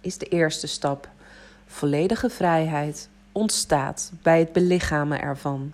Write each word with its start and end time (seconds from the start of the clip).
is 0.00 0.18
de 0.18 0.26
eerste 0.26 0.66
stap. 0.66 1.08
Volledige 1.66 2.30
vrijheid 2.30 3.08
ontstaat 3.32 4.12
bij 4.22 4.38
het 4.38 4.52
belichamen 4.52 5.20
ervan. 5.20 5.72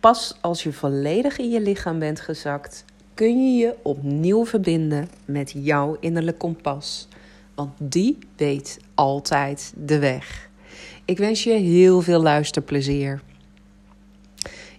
Pas 0.00 0.36
als 0.40 0.62
je 0.62 0.72
volledig 0.72 1.38
in 1.38 1.50
je 1.50 1.60
lichaam 1.60 1.98
bent 1.98 2.20
gezakt, 2.20 2.84
kun 3.14 3.44
je 3.44 3.58
je 3.58 3.74
opnieuw 3.82 4.46
verbinden 4.46 5.08
met 5.24 5.52
jouw 5.56 5.96
innerlijk 6.00 6.38
kompas. 6.38 7.08
Want 7.54 7.72
die 7.78 8.18
weet 8.36 8.78
altijd 8.94 9.72
de 9.76 9.98
weg. 9.98 10.48
Ik 11.04 11.18
wens 11.18 11.44
je 11.44 11.52
heel 11.52 12.00
veel 12.00 12.22
luisterplezier. 12.22 13.22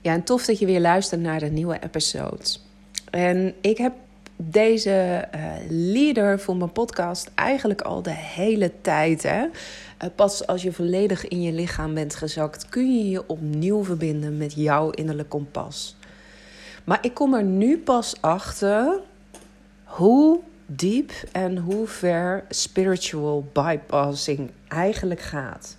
Ja, 0.02 0.14
en 0.14 0.24
tof 0.24 0.46
dat 0.46 0.60
je 0.60 0.66
weer 0.66 0.80
luistert 0.80 1.22
naar 1.22 1.40
de 1.40 1.50
nieuwe 1.50 1.80
episode. 1.84 2.44
En 3.10 3.54
ik 3.62 3.78
heb 3.78 3.94
deze 4.50 5.28
uh, 5.36 5.42
leader 5.70 6.40
voor 6.40 6.58
mijn 6.58 6.72
podcast 6.72 7.32
eigenlijk 7.36 7.82
al 7.82 8.02
de 8.02 8.14
hele 8.14 8.72
tijd. 8.82 9.24
Hè? 9.24 9.42
Uh, 9.44 10.10
pas 10.16 10.48
als 10.48 10.62
je 10.62 10.72
volledig 10.72 11.28
in 11.28 11.42
je 11.42 11.52
lichaam 11.52 11.94
bent 11.94 12.16
gezakt, 12.16 12.70
kun 12.70 12.98
je 12.98 13.10
je 13.10 13.28
opnieuw 13.28 13.84
verbinden 13.84 14.38
met 14.38 14.54
jouw 14.54 14.90
innerlijk 14.90 15.30
kompas. 15.30 15.96
Maar 16.84 17.00
ik 17.02 17.14
kom 17.14 17.34
er 17.34 17.44
nu 17.44 17.78
pas 17.78 18.22
achter 18.22 19.00
hoe 19.84 20.40
diep 20.66 21.12
en 21.32 21.58
hoe 21.58 21.88
ver 21.88 22.44
spiritual 22.50 23.50
bypassing 23.54 24.52
eigenlijk 24.68 25.22
gaat. 25.22 25.78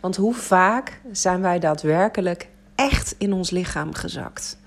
Want 0.00 0.16
hoe 0.16 0.34
vaak 0.34 1.00
zijn 1.12 1.40
wij 1.40 1.58
daadwerkelijk 1.58 2.48
echt 2.74 3.14
in 3.18 3.32
ons 3.32 3.50
lichaam 3.50 3.94
gezakt? 3.94 4.58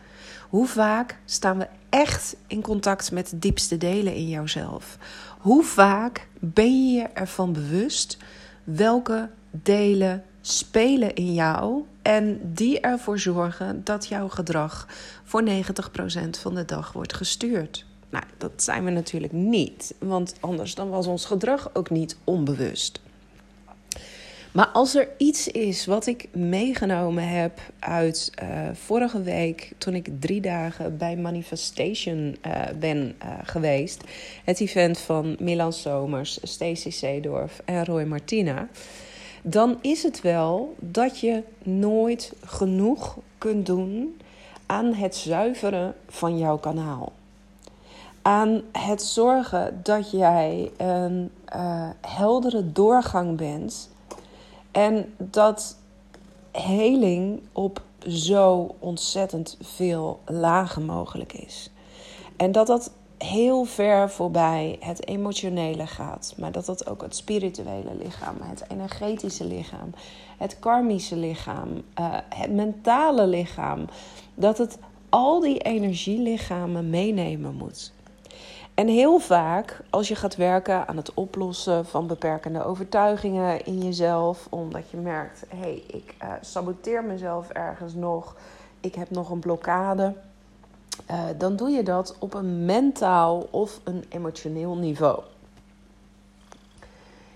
Hoe 0.49 0.67
vaak 0.67 1.17
staan 1.25 1.57
we 1.57 1.67
echt 1.95 2.35
in 2.47 2.61
contact 2.61 3.11
met 3.11 3.29
de 3.29 3.39
diepste 3.39 3.77
delen 3.77 4.13
in 4.13 4.29
jouzelf? 4.29 4.97
Hoe 5.39 5.63
vaak 5.63 6.27
ben 6.39 6.87
je 6.87 6.99
je 6.99 7.03
ervan 7.03 7.53
bewust 7.53 8.17
welke 8.63 9.29
delen 9.51 10.23
spelen 10.41 11.15
in 11.15 11.33
jou 11.33 11.83
en 12.01 12.39
die 12.53 12.79
ervoor 12.79 13.19
zorgen 13.19 13.83
dat 13.83 14.07
jouw 14.07 14.27
gedrag 14.27 14.87
voor 15.23 15.43
90% 15.43 16.29
van 16.39 16.55
de 16.55 16.65
dag 16.65 16.93
wordt 16.93 17.13
gestuurd? 17.13 17.85
Nou, 18.09 18.23
dat 18.37 18.51
zijn 18.55 18.83
we 18.85 18.91
natuurlijk 18.91 19.33
niet, 19.33 19.93
want 19.99 20.35
anders 20.39 20.75
dan 20.75 20.89
was 20.89 21.07
ons 21.07 21.25
gedrag 21.25 21.69
ook 21.73 21.89
niet 21.89 22.17
onbewust. 22.23 23.01
Maar 24.55 24.67
als 24.67 24.95
er 24.95 25.07
iets 25.17 25.47
is 25.47 25.85
wat 25.85 26.05
ik 26.05 26.27
meegenomen 26.31 27.27
heb 27.27 27.59
uit 27.79 28.31
uh, 28.43 28.49
vorige 28.73 29.21
week, 29.21 29.71
toen 29.77 29.93
ik 29.93 30.09
drie 30.19 30.41
dagen 30.41 30.97
bij 30.97 31.15
Manifestation 31.15 32.37
uh, 32.45 32.61
ben 32.79 33.15
uh, 33.23 33.33
geweest, 33.43 34.03
het 34.43 34.59
event 34.59 34.99
van 34.99 35.35
Milan 35.39 35.73
Somers, 35.73 36.39
Stacey 36.43 36.91
Seedorf 36.91 37.61
en 37.65 37.85
Roy 37.85 38.03
Martina, 38.03 38.67
dan 39.41 39.77
is 39.81 40.03
het 40.03 40.21
wel 40.21 40.75
dat 40.79 41.19
je 41.19 41.43
nooit 41.63 42.33
genoeg 42.45 43.17
kunt 43.37 43.65
doen 43.65 44.21
aan 44.65 44.93
het 44.93 45.15
zuiveren 45.15 45.95
van 46.07 46.37
jouw 46.37 46.57
kanaal. 46.57 47.13
Aan 48.21 48.61
het 48.71 49.01
zorgen 49.01 49.79
dat 49.83 50.11
jij 50.11 50.71
een 50.77 51.31
heldere 52.01 52.71
doorgang 52.71 53.37
bent 53.37 53.93
en 54.75 55.13
dat 55.17 55.77
heling 56.51 57.41
op 57.51 57.81
zo 58.07 58.75
ontzettend 58.79 59.57
veel 59.61 60.19
lagen 60.25 60.85
mogelijk 60.85 61.33
is. 61.33 61.69
En 62.37 62.51
dat 62.51 62.67
dat 62.67 62.91
heel 63.17 63.63
ver 63.63 64.09
voorbij 64.09 64.77
het 64.79 65.07
emotionele 65.07 65.87
gaat, 65.87 66.33
maar 66.37 66.51
dat 66.51 66.65
dat 66.65 66.89
ook 66.89 67.01
het 67.01 67.15
spirituele 67.15 67.95
lichaam, 68.03 68.35
het 68.41 68.63
energetische 68.67 69.45
lichaam, 69.45 69.93
het 70.37 70.59
karmische 70.59 71.15
lichaam, 71.15 71.69
uh, 71.99 72.15
het 72.29 72.51
mentale 72.51 73.27
lichaam, 73.27 73.85
dat 74.33 74.57
het 74.57 74.77
al 75.09 75.39
die 75.39 75.59
energielichamen 75.59 76.89
meenemen 76.89 77.55
moet. 77.55 77.91
En 78.75 78.87
heel 78.87 79.19
vaak, 79.19 79.81
als 79.89 80.07
je 80.07 80.15
gaat 80.15 80.35
werken 80.35 80.87
aan 80.87 80.97
het 80.97 81.13
oplossen 81.13 81.85
van 81.85 82.07
beperkende 82.07 82.63
overtuigingen 82.63 83.65
in 83.65 83.77
jezelf, 83.77 84.47
omdat 84.49 84.89
je 84.89 84.97
merkt: 84.97 85.45
hé, 85.47 85.57
hey, 85.57 85.83
ik 85.87 86.15
uh, 86.23 86.31
saboteer 86.41 87.03
mezelf 87.03 87.49
ergens 87.49 87.93
nog, 87.93 88.35
ik 88.79 88.95
heb 88.95 89.09
nog 89.09 89.29
een 89.29 89.39
blokkade, 89.39 90.13
uh, 91.11 91.19
dan 91.37 91.55
doe 91.55 91.69
je 91.69 91.83
dat 91.83 92.15
op 92.19 92.33
een 92.33 92.65
mentaal 92.65 93.47
of 93.51 93.79
een 93.83 94.03
emotioneel 94.09 94.75
niveau. 94.75 95.19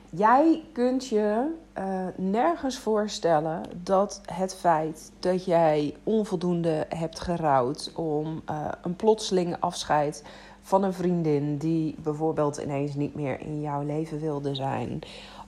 Jij 0.10 0.64
kunt 0.74 1.08
je 1.08 1.56
uh, 1.78 2.06
nergens 2.16 2.78
voorstellen 2.78 3.62
dat 3.84 4.22
het 4.34 4.56
feit 4.56 5.12
dat 5.20 5.46
jij 5.46 5.96
onvoldoende 6.04 6.86
hebt 6.90 7.20
gerouwd 7.20 7.92
om 7.96 8.42
een 8.82 8.96
plotseling 8.96 9.56
afscheid 9.60 10.24
van 10.62 10.84
een 10.84 10.94
vriendin 10.94 11.58
die 11.58 11.96
bijvoorbeeld 12.04 12.58
ineens 12.58 12.96
niet 12.96 13.16
meer 13.16 13.40
in 13.40 13.62
jouw 13.62 13.84
leven 13.86 14.20
wilde 14.20 14.56
zijn. 14.56 15.00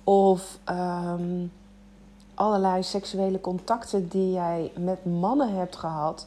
Of 0.04 0.60
um, 0.70 1.52
allerlei 2.34 2.84
seksuele 2.84 3.42
contacten 3.42 4.08
die 4.08 4.32
jij 4.32 4.72
met 4.80 5.06
mannen 5.06 5.56
hebt 5.56 5.76
gehad. 5.76 6.26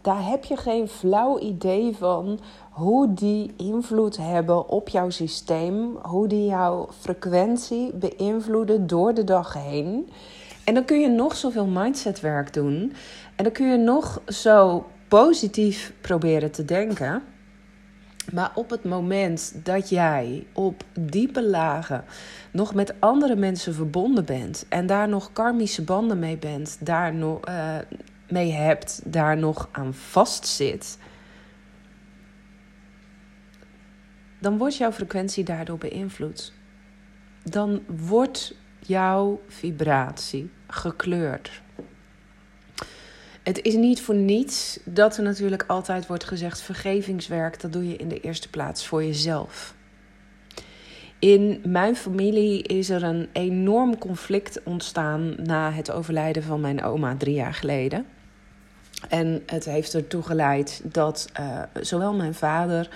Daar 0.00 0.26
heb 0.26 0.44
je 0.44 0.56
geen 0.56 0.88
flauw 0.88 1.38
idee 1.38 1.96
van 1.96 2.38
hoe 2.70 3.14
die 3.14 3.54
invloed 3.56 4.16
hebben 4.16 4.68
op 4.68 4.88
jouw 4.88 5.10
systeem, 5.10 5.96
hoe 6.02 6.26
die 6.26 6.46
jouw 6.46 6.88
frequentie 6.98 7.92
beïnvloeden 7.94 8.86
door 8.86 9.14
de 9.14 9.24
dag 9.24 9.52
heen. 9.52 10.10
En 10.64 10.74
dan 10.74 10.84
kun 10.84 11.00
je 11.00 11.08
nog 11.08 11.36
zoveel 11.36 11.66
mindsetwerk 11.66 12.54
doen. 12.54 12.92
En 13.36 13.44
dan 13.44 13.52
kun 13.52 13.70
je 13.70 13.76
nog 13.76 14.20
zo 14.26 14.84
positief 15.08 15.92
proberen 16.00 16.50
te 16.50 16.64
denken. 16.64 17.22
Maar 18.30 18.50
op 18.54 18.70
het 18.70 18.84
moment 18.84 19.54
dat 19.64 19.88
jij 19.88 20.46
op 20.52 20.84
diepe 21.00 21.42
lagen 21.42 22.04
nog 22.50 22.74
met 22.74 22.94
andere 22.98 23.36
mensen 23.36 23.74
verbonden 23.74 24.24
bent 24.24 24.66
en 24.68 24.86
daar 24.86 25.08
nog 25.08 25.32
karmische 25.32 25.82
banden 25.82 26.18
mee 26.18 26.36
bent, 26.36 26.76
daar 26.80 27.14
nog 27.14 27.48
uh, 27.48 27.76
mee 28.28 28.52
hebt, 28.52 29.00
daar 29.04 29.36
nog 29.36 29.68
aan 29.72 29.94
vastzit, 29.94 30.98
dan 34.42 34.58
wordt 34.58 34.76
jouw 34.76 34.92
frequentie 34.92 35.44
daardoor 35.44 35.78
beïnvloed. 35.78 36.52
Dan 37.42 37.82
wordt 37.86 38.54
jouw 38.78 39.40
vibratie 39.48 40.50
gekleurd. 40.66 41.62
Het 43.42 43.62
is 43.62 43.74
niet 43.74 44.02
voor 44.02 44.14
niets 44.14 44.78
dat 44.84 45.16
er 45.16 45.22
natuurlijk 45.22 45.64
altijd 45.66 46.06
wordt 46.06 46.24
gezegd: 46.24 46.60
vergevingswerk, 46.60 47.60
dat 47.60 47.72
doe 47.72 47.88
je 47.88 47.96
in 47.96 48.08
de 48.08 48.20
eerste 48.20 48.48
plaats 48.48 48.86
voor 48.86 49.04
jezelf. 49.04 49.74
In 51.18 51.60
mijn 51.64 51.96
familie 51.96 52.62
is 52.62 52.90
er 52.90 53.02
een 53.02 53.28
enorm 53.32 53.98
conflict 53.98 54.62
ontstaan 54.64 55.34
na 55.36 55.72
het 55.72 55.90
overlijden 55.90 56.42
van 56.42 56.60
mijn 56.60 56.82
oma 56.82 57.16
drie 57.16 57.34
jaar 57.34 57.54
geleden. 57.54 58.06
En 59.08 59.42
het 59.46 59.64
heeft 59.64 59.94
ertoe 59.94 60.22
geleid 60.22 60.80
dat 60.84 61.30
uh, 61.40 61.62
zowel 61.80 62.14
mijn 62.14 62.34
vader 62.34 62.88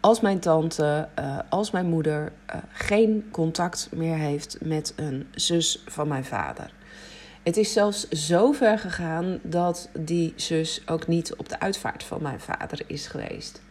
als 0.00 0.20
mijn 0.20 0.38
tante, 0.38 1.08
uh, 1.18 1.38
als 1.48 1.70
mijn 1.70 1.86
moeder 1.86 2.32
uh, 2.50 2.56
geen 2.72 3.28
contact 3.30 3.88
meer 3.92 4.16
heeft 4.16 4.58
met 4.62 4.92
een 4.96 5.26
zus 5.30 5.82
van 5.86 6.08
mijn 6.08 6.24
vader. 6.24 6.70
Het 7.48 7.56
is 7.56 7.72
zelfs 7.72 8.08
zo 8.08 8.52
ver 8.52 8.78
gegaan 8.78 9.40
dat 9.42 9.88
die 9.98 10.32
zus 10.36 10.82
ook 10.86 11.06
niet 11.06 11.36
op 11.36 11.48
de 11.48 11.60
uitvaart 11.60 12.02
van 12.02 12.22
mijn 12.22 12.40
vader 12.40 12.80
is 12.86 13.06
geweest. 13.06 13.62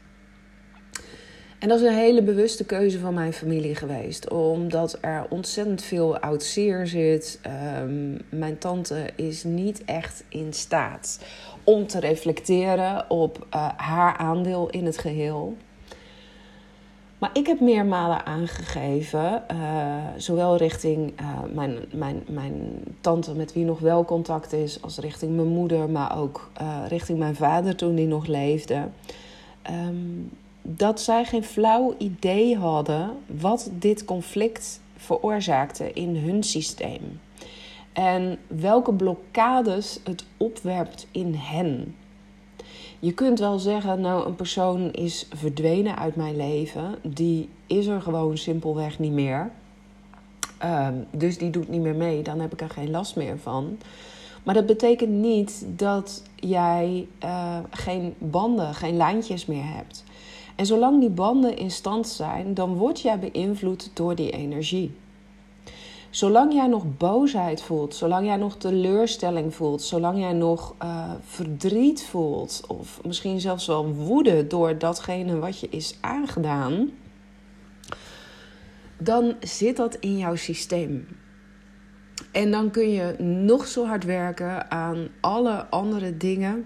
En 1.59 1.67
dat 1.67 1.79
is 1.79 1.87
een 1.87 1.93
hele 1.93 2.23
bewuste 2.23 2.65
keuze 2.65 2.99
van 2.99 3.13
mijn 3.13 3.33
familie 3.33 3.75
geweest, 3.75 4.29
omdat 4.29 4.97
er 5.01 5.25
ontzettend 5.29 5.83
veel 5.83 6.19
oud 6.19 6.43
zeer 6.43 6.87
zit. 6.87 7.39
Um, 7.81 8.17
mijn 8.29 8.57
tante 8.57 9.09
is 9.15 9.43
niet 9.43 9.83
echt 9.85 10.23
in 10.29 10.53
staat 10.53 11.19
om 11.63 11.87
te 11.87 11.99
reflecteren 11.99 13.09
op 13.09 13.47
uh, 13.55 13.69
haar 13.77 14.17
aandeel 14.17 14.69
in 14.69 14.85
het 14.85 14.97
geheel. 14.97 15.57
Maar 17.17 17.29
ik 17.33 17.47
heb 17.47 17.59
meermalen 17.59 18.25
aangegeven, 18.25 19.43
uh, 19.51 19.95
zowel 20.17 20.57
richting 20.57 21.21
uh, 21.21 21.39
mijn, 21.53 21.77
mijn, 21.91 22.23
mijn 22.27 22.83
tante 23.01 23.33
met 23.33 23.53
wie 23.53 23.65
nog 23.65 23.79
wel 23.79 24.05
contact 24.05 24.53
is, 24.53 24.81
als 24.81 24.97
richting 24.97 25.35
mijn 25.35 25.47
moeder, 25.47 25.89
maar 25.89 26.17
ook 26.19 26.51
uh, 26.61 26.83
richting 26.87 27.19
mijn 27.19 27.35
vader 27.35 27.75
toen 27.75 27.95
die 27.95 28.07
nog 28.07 28.25
leefde. 28.25 28.87
Um, 29.69 30.29
dat 30.61 31.01
zij 31.01 31.25
geen 31.25 31.43
flauw 31.43 31.95
idee 31.97 32.57
hadden 32.57 33.11
wat 33.25 33.69
dit 33.73 34.05
conflict 34.05 34.81
veroorzaakte 34.95 35.93
in 35.93 36.15
hun 36.15 36.43
systeem. 36.43 37.19
En 37.93 38.37
welke 38.47 38.93
blokkades 38.93 39.99
het 40.03 40.25
opwerpt 40.37 41.07
in 41.11 41.33
hen. 41.33 41.95
Je 42.99 43.13
kunt 43.13 43.39
wel 43.39 43.59
zeggen, 43.59 44.01
nou, 44.01 44.27
een 44.27 44.35
persoon 44.35 44.91
is 44.91 45.27
verdwenen 45.35 45.97
uit 45.97 46.15
mijn 46.15 46.35
leven. 46.35 46.95
Die 47.01 47.49
is 47.67 47.87
er 47.87 48.01
gewoon 48.01 48.37
simpelweg 48.37 48.99
niet 48.99 49.11
meer. 49.11 49.51
Um, 50.63 51.05
dus 51.11 51.37
die 51.37 51.49
doet 51.49 51.69
niet 51.69 51.81
meer 51.81 51.95
mee. 51.95 52.21
Dan 52.21 52.39
heb 52.39 52.53
ik 52.53 52.61
er 52.61 52.69
geen 52.69 52.91
last 52.91 53.15
meer 53.15 53.39
van. 53.39 53.77
Maar 54.43 54.53
dat 54.53 54.65
betekent 54.65 55.11
niet 55.11 55.65
dat 55.67 56.23
jij 56.35 57.07
uh, 57.23 57.57
geen 57.69 58.13
banden, 58.17 58.73
geen 58.73 58.97
lijntjes 58.97 59.45
meer 59.45 59.65
hebt. 59.65 60.03
En 60.55 60.65
zolang 60.65 60.99
die 60.99 61.09
banden 61.09 61.57
in 61.57 61.71
stand 61.71 62.07
zijn, 62.07 62.53
dan 62.53 62.75
word 62.75 63.01
jij 63.01 63.19
beïnvloed 63.19 63.91
door 63.93 64.15
die 64.15 64.31
energie. 64.31 64.91
Zolang 66.17 66.53
jij 66.53 66.67
nog 66.67 66.97
boosheid 66.97 67.61
voelt, 67.61 67.95
zolang 67.95 68.25
jij 68.25 68.35
nog 68.35 68.57
teleurstelling 68.57 69.55
voelt, 69.55 69.81
zolang 69.81 70.19
jij 70.19 70.33
nog 70.33 70.75
uh, 70.83 71.11
verdriet 71.21 72.05
voelt, 72.05 72.63
of 72.67 73.03
misschien 73.03 73.39
zelfs 73.39 73.67
wel 73.67 73.93
woede 73.93 74.47
door 74.47 74.77
datgene 74.77 75.39
wat 75.39 75.59
je 75.59 75.69
is 75.69 75.97
aangedaan, 76.01 76.89
dan 78.97 79.35
zit 79.39 79.77
dat 79.77 79.95
in 79.95 80.17
jouw 80.17 80.35
systeem. 80.35 81.07
En 82.31 82.51
dan 82.51 82.71
kun 82.71 82.89
je 82.89 83.15
nog 83.23 83.67
zo 83.67 83.85
hard 83.85 84.03
werken 84.03 84.71
aan 84.71 85.07
alle 85.21 85.65
andere 85.69 86.17
dingen 86.17 86.65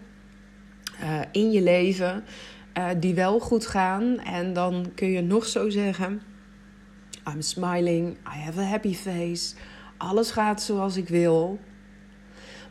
uh, 1.02 1.20
in 1.32 1.52
je 1.52 1.62
leven 1.62 2.24
uh, 2.78 2.88
die 3.00 3.16
wel 3.16 3.40
goed 3.40 3.68
gaan. 3.68 4.20
En 4.20 4.54
dan 4.54 4.92
kun 4.96 5.08
je 5.08 5.22
nog 5.22 5.46
zo 5.46 5.70
zeggen: 5.70 6.22
I'm 7.28 7.42
smiling, 7.42 8.18
I 8.26 8.38
have 8.38 8.60
a 8.60 8.64
happy 8.64 8.94
face, 8.94 9.56
alles 9.98 10.32
gaat 10.32 10.62
zoals 10.62 10.98
ik 10.98 11.08
wil. 11.08 11.60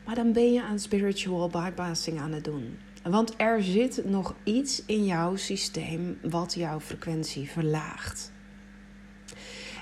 Maar 0.05 0.15
dan 0.15 0.33
ben 0.33 0.53
je 0.53 0.63
aan 0.63 0.79
spiritual 0.79 1.49
bypassing 1.49 2.21
aan 2.21 2.33
het 2.33 2.45
doen. 2.45 2.79
Want 3.03 3.35
er 3.37 3.63
zit 3.63 4.05
nog 4.05 4.35
iets 4.45 4.83
in 4.87 5.05
jouw 5.05 5.37
systeem 5.37 6.19
wat 6.23 6.55
jouw 6.55 6.81
frequentie 6.81 7.51
verlaagt. 7.51 8.33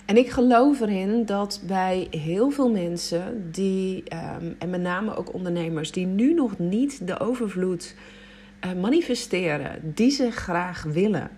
En 0.06 0.16
ik 0.16 0.30
geloof 0.30 0.80
erin 0.80 1.24
dat 1.24 1.62
bij 1.66 2.06
heel 2.10 2.50
veel 2.50 2.70
mensen, 2.70 3.50
die, 3.52 4.02
um, 4.42 4.56
en 4.58 4.70
met 4.70 4.80
name 4.80 5.16
ook 5.16 5.34
ondernemers, 5.34 5.92
die 5.92 6.06
nu 6.06 6.34
nog 6.34 6.58
niet 6.58 7.06
de 7.06 7.20
overvloed 7.20 7.94
uh, 8.64 8.72
manifesteren 8.72 9.92
die 9.94 10.10
ze 10.10 10.30
graag 10.30 10.82
willen. 10.82 11.30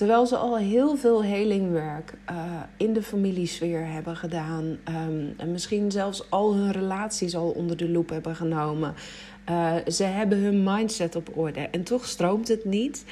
Terwijl 0.00 0.26
ze 0.26 0.36
al 0.36 0.56
heel 0.56 0.96
veel 0.96 1.22
helingwerk 1.22 2.14
uh, 2.30 2.36
in 2.76 2.92
de 2.92 3.02
familiesfeer 3.02 3.86
hebben 3.86 4.16
gedaan. 4.16 4.64
Um, 4.64 5.34
en 5.36 5.50
misschien 5.52 5.90
zelfs 5.90 6.30
al 6.30 6.54
hun 6.54 6.72
relaties 6.72 7.36
al 7.36 7.50
onder 7.50 7.76
de 7.76 7.88
loep 7.88 8.08
hebben 8.08 8.36
genomen. 8.36 8.94
Uh, 9.50 9.74
ze 9.86 10.04
hebben 10.04 10.38
hun 10.38 10.62
mindset 10.62 11.16
op 11.16 11.36
orde. 11.36 11.60
En 11.60 11.82
toch 11.82 12.06
stroomt 12.06 12.48
het 12.48 12.64
niet. 12.64 13.04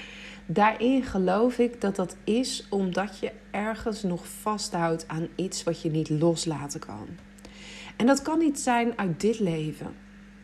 Daarin 0.47 1.03
geloof 1.03 1.59
ik 1.59 1.81
dat 1.81 1.97
dat 1.97 2.17
is 2.25 2.67
omdat 2.71 3.19
je 3.19 3.33
ergens 3.51 4.03
nog 4.03 4.29
vasthoudt 4.29 5.09
aan 5.09 5.29
iets 5.35 5.65
wat 5.65 5.83
je 5.83 5.91
niet 5.91 6.11
loslaten 6.11 6.81
kan. 6.81 7.07
En 7.97 8.07
dat 8.07 8.23
kan 8.23 8.39
niet 8.39 8.61
zijn 8.61 8.99
uit 8.99 9.21
dit 9.21 9.39
leven. 9.39 9.95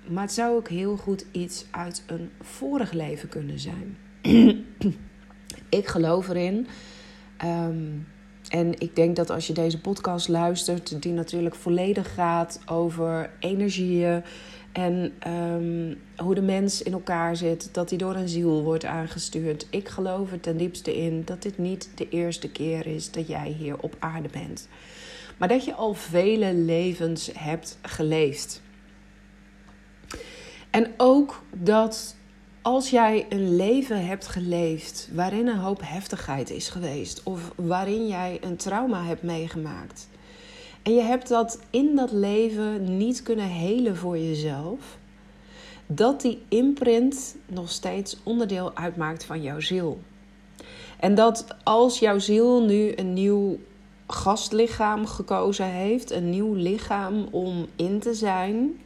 Maar 0.09 0.23
het 0.23 0.33
zou 0.33 0.57
ook 0.57 0.69
heel 0.69 0.97
goed 0.97 1.27
iets 1.33 1.67
uit 1.71 2.03
een 2.07 2.31
vorig 2.41 2.93
leven 2.93 3.29
kunnen 3.29 3.59
zijn. 3.59 3.97
ik 5.69 5.87
geloof 5.87 6.29
erin. 6.29 6.67
Um, 7.45 8.07
en 8.49 8.81
ik 8.81 8.97
denk 8.97 9.17
dat 9.17 9.31
als 9.31 9.47
je 9.47 9.53
deze 9.53 9.81
podcast 9.81 10.29
luistert, 10.29 11.03
die 11.03 11.13
natuurlijk 11.13 11.55
volledig 11.55 12.15
gaat 12.15 12.61
over 12.67 13.31
energieën 13.39 14.23
en 14.73 15.13
um, 15.29 16.01
hoe 16.17 16.35
de 16.35 16.43
mens 16.43 16.83
in 16.83 16.93
elkaar 16.93 17.37
zit, 17.37 17.75
dat 17.75 17.89
die 17.89 17.99
door 17.99 18.15
een 18.15 18.29
ziel 18.29 18.63
wordt 18.63 18.85
aangestuurd. 18.85 19.67
Ik 19.71 19.89
geloof 19.89 20.33
er 20.33 20.41
ten 20.41 20.57
diepste 20.57 20.97
in 20.97 21.23
dat 21.25 21.43
dit 21.43 21.59
niet 21.59 21.91
de 21.95 22.09
eerste 22.09 22.51
keer 22.51 22.87
is 22.87 23.11
dat 23.11 23.29
jij 23.29 23.49
hier 23.59 23.79
op 23.79 23.97
aarde 23.99 24.29
bent. 24.29 24.69
Maar 25.39 25.49
dat 25.49 25.65
je 25.65 25.75
al 25.75 25.95
vele 25.95 26.55
levens 26.55 27.31
hebt 27.35 27.79
geleefd. 27.83 28.63
En 30.71 30.93
ook 30.97 31.43
dat 31.53 32.17
als 32.65 32.91
jij 32.91 33.27
een 33.29 33.57
leven 33.57 34.07
hebt 34.07 34.27
geleefd 34.27 35.09
waarin 35.13 35.47
een 35.47 35.59
hoop 35.59 35.81
heftigheid 35.85 36.51
is 36.51 36.69
geweest, 36.69 37.23
of 37.23 37.53
waarin 37.55 38.07
jij 38.07 38.39
een 38.41 38.57
trauma 38.57 39.05
hebt 39.05 39.23
meegemaakt, 39.23 40.09
en 40.83 40.95
je 40.95 41.01
hebt 41.01 41.29
dat 41.29 41.61
in 41.71 41.97
dat 41.97 42.13
leven 42.13 42.97
niet 42.97 43.23
kunnen 43.23 43.49
helen 43.49 43.97
voor 43.97 44.19
jezelf, 44.19 44.99
dat 45.87 46.21
die 46.21 46.43
imprint 46.49 47.37
nog 47.47 47.71
steeds 47.71 48.21
onderdeel 48.23 48.77
uitmaakt 48.77 49.25
van 49.25 49.43
jouw 49.43 49.61
ziel. 49.61 50.01
En 51.01 51.15
dat 51.15 51.47
als 51.63 51.99
jouw 51.99 52.19
ziel 52.19 52.63
nu 52.63 52.93
een 52.97 53.13
nieuw 53.13 53.59
gastlichaam 54.07 55.07
gekozen 55.07 55.67
heeft, 55.67 56.11
een 56.11 56.31
nieuw 56.31 56.55
lichaam 56.55 57.29
om 57.31 57.67
in 57.77 57.99
te 57.99 58.15
zijn, 58.15 58.81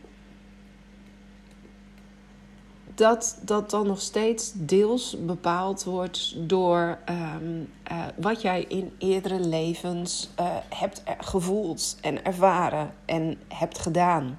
dat 2.98 3.38
dat 3.42 3.70
dan 3.70 3.86
nog 3.86 4.00
steeds 4.00 4.52
deels 4.54 5.16
bepaald 5.18 5.84
wordt 5.84 6.34
door 6.36 6.98
um, 7.08 7.72
uh, 7.92 8.04
wat 8.16 8.42
jij 8.42 8.64
in 8.68 8.92
eerdere 8.98 9.40
levens 9.40 10.30
uh, 10.40 10.46
hebt 10.74 11.02
gevoeld 11.18 11.96
en 12.00 12.24
ervaren 12.24 12.94
en 13.04 13.38
hebt 13.48 13.78
gedaan. 13.78 14.38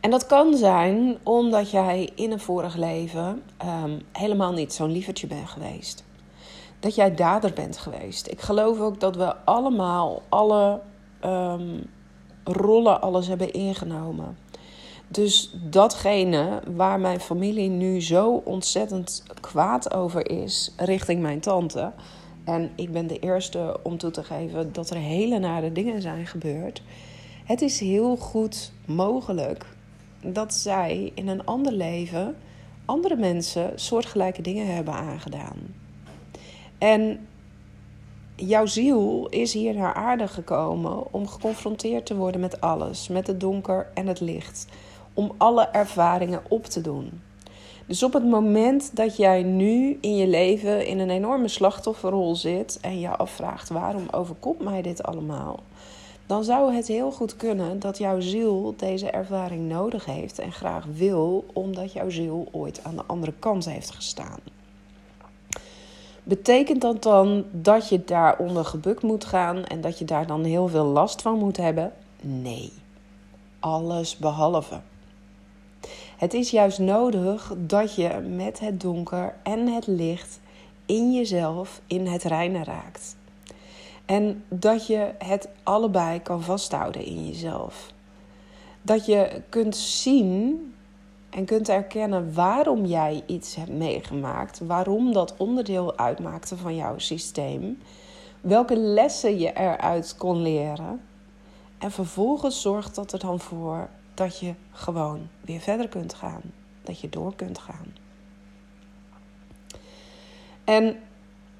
En 0.00 0.10
dat 0.10 0.26
kan 0.26 0.56
zijn 0.56 1.18
omdat 1.22 1.70
jij 1.70 2.10
in 2.14 2.32
een 2.32 2.40
vorig 2.40 2.76
leven 2.76 3.42
um, 3.64 4.02
helemaal 4.12 4.52
niet 4.52 4.72
zo'n 4.72 4.92
lievertje 4.92 5.26
bent 5.26 5.48
geweest. 5.48 6.04
Dat 6.80 6.94
jij 6.94 7.14
dader 7.14 7.52
bent 7.52 7.78
geweest. 7.78 8.30
Ik 8.30 8.40
geloof 8.40 8.80
ook 8.80 9.00
dat 9.00 9.16
we 9.16 9.36
allemaal 9.44 10.22
alle 10.28 10.80
um, 11.24 11.90
rollen 12.44 13.00
alles 13.00 13.26
hebben 13.26 13.52
ingenomen. 13.52 14.36
Dus 15.12 15.50
datgene 15.70 16.62
waar 16.74 17.00
mijn 17.00 17.20
familie 17.20 17.68
nu 17.68 18.02
zo 18.02 18.42
ontzettend 18.44 19.22
kwaad 19.40 19.94
over 19.94 20.30
is 20.30 20.72
richting 20.76 21.20
mijn 21.22 21.40
tante. 21.40 21.92
En 22.44 22.70
ik 22.76 22.92
ben 22.92 23.06
de 23.06 23.18
eerste 23.18 23.80
om 23.82 23.98
toe 23.98 24.10
te 24.10 24.24
geven 24.24 24.72
dat 24.72 24.90
er 24.90 24.96
hele 24.96 25.38
nare 25.38 25.72
dingen 25.72 26.02
zijn 26.02 26.26
gebeurd. 26.26 26.82
Het 27.44 27.62
is 27.62 27.80
heel 27.80 28.16
goed 28.16 28.72
mogelijk 28.84 29.66
dat 30.22 30.54
zij 30.54 31.12
in 31.14 31.28
een 31.28 31.44
ander 31.44 31.72
leven 31.72 32.36
andere 32.84 33.16
mensen 33.16 33.72
soortgelijke 33.74 34.42
dingen 34.42 34.74
hebben 34.74 34.94
aangedaan. 34.94 35.74
En 36.78 37.28
jouw 38.36 38.66
ziel 38.66 39.26
is 39.28 39.52
hier 39.52 39.74
naar 39.74 39.94
aarde 39.94 40.28
gekomen 40.28 41.12
om 41.12 41.28
geconfronteerd 41.28 42.06
te 42.06 42.16
worden 42.16 42.40
met 42.40 42.60
alles, 42.60 43.08
met 43.08 43.26
het 43.26 43.40
donker 43.40 43.90
en 43.94 44.06
het 44.06 44.20
licht 44.20 44.66
om 45.14 45.32
alle 45.36 45.68
ervaringen 45.68 46.42
op 46.48 46.64
te 46.64 46.80
doen. 46.80 47.20
Dus 47.86 48.02
op 48.02 48.12
het 48.12 48.24
moment 48.24 48.96
dat 48.96 49.16
jij 49.16 49.42
nu 49.42 49.98
in 50.00 50.16
je 50.16 50.26
leven 50.26 50.86
in 50.86 50.98
een 50.98 51.10
enorme 51.10 51.48
slachtofferrol 51.48 52.36
zit 52.36 52.78
en 52.80 53.00
je 53.00 53.08
afvraagt 53.08 53.68
waarom 53.68 54.06
overkomt 54.10 54.60
mij 54.60 54.82
dit 54.82 55.02
allemaal, 55.02 55.60
dan 56.26 56.44
zou 56.44 56.74
het 56.74 56.86
heel 56.86 57.10
goed 57.10 57.36
kunnen 57.36 57.80
dat 57.80 57.98
jouw 57.98 58.20
ziel 58.20 58.74
deze 58.76 59.10
ervaring 59.10 59.68
nodig 59.68 60.04
heeft 60.04 60.38
en 60.38 60.52
graag 60.52 60.84
wil, 60.92 61.44
omdat 61.52 61.92
jouw 61.92 62.10
ziel 62.10 62.48
ooit 62.50 62.84
aan 62.84 62.96
de 62.96 63.04
andere 63.06 63.32
kant 63.38 63.64
heeft 63.64 63.90
gestaan. 63.90 64.38
Betekent 66.22 66.80
dat 66.80 67.02
dan 67.02 67.44
dat 67.50 67.88
je 67.88 68.04
daaronder 68.04 68.64
gebukt 68.64 69.02
moet 69.02 69.24
gaan 69.24 69.64
en 69.64 69.80
dat 69.80 69.98
je 69.98 70.04
daar 70.04 70.26
dan 70.26 70.44
heel 70.44 70.68
veel 70.68 70.84
last 70.84 71.22
van 71.22 71.38
moet 71.38 71.56
hebben? 71.56 71.92
Nee, 72.20 72.72
alles 73.60 74.16
behalve. 74.16 74.80
Het 76.20 76.34
is 76.34 76.50
juist 76.50 76.78
nodig 76.78 77.54
dat 77.58 77.94
je 77.94 78.18
met 78.18 78.58
het 78.60 78.80
donker 78.80 79.34
en 79.42 79.66
het 79.66 79.86
licht 79.86 80.40
in 80.86 81.12
jezelf 81.12 81.80
in 81.86 82.06
het 82.06 82.22
reinen 82.22 82.64
raakt. 82.64 83.16
En 84.04 84.44
dat 84.48 84.86
je 84.86 85.10
het 85.18 85.48
allebei 85.62 86.22
kan 86.22 86.42
vasthouden 86.42 87.04
in 87.04 87.26
jezelf. 87.26 87.92
Dat 88.82 89.06
je 89.06 89.42
kunt 89.48 89.76
zien 89.76 90.74
en 91.30 91.44
kunt 91.44 91.68
erkennen 91.68 92.34
waarom 92.34 92.84
jij 92.84 93.22
iets 93.26 93.54
hebt 93.54 93.72
meegemaakt, 93.72 94.58
waarom 94.58 95.12
dat 95.12 95.34
onderdeel 95.36 95.98
uitmaakte 95.98 96.56
van 96.56 96.76
jouw 96.76 96.98
systeem, 96.98 97.78
welke 98.40 98.76
lessen 98.76 99.38
je 99.38 99.52
eruit 99.52 100.14
kon 100.16 100.42
leren. 100.42 101.00
En 101.78 101.90
vervolgens 101.90 102.60
zorgt 102.60 102.94
dat 102.94 103.12
er 103.12 103.18
dan 103.18 103.40
voor 103.40 103.88
dat 104.20 104.38
je 104.38 104.54
gewoon 104.72 105.28
weer 105.40 105.60
verder 105.60 105.88
kunt 105.88 106.14
gaan, 106.14 106.42
dat 106.82 107.00
je 107.00 107.08
door 107.08 107.34
kunt 107.34 107.58
gaan. 107.58 107.94
En 110.64 110.96